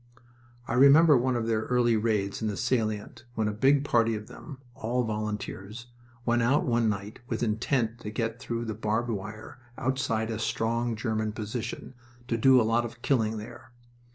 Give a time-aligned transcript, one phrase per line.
[0.67, 4.25] I remember one of their early raids in the salient, when a big party of
[4.25, 5.85] them all volunteers
[6.25, 10.95] went out one night with intent to get through the barbed wire outside a strong
[10.95, 11.93] German position,
[12.27, 13.73] to do a lot of killing there.